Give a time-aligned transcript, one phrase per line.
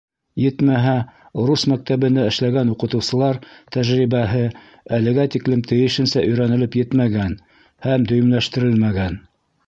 [0.41, 0.93] Етмәһә,
[1.47, 3.37] рус мәктәбендә эшләгән уҡытыусылар
[3.75, 4.41] тәжрибәһе
[4.99, 7.35] әлегә тиклем тейешенсә өйрәнелеп етмәгән
[7.87, 9.19] һәм дөйөмләштерелмәгән.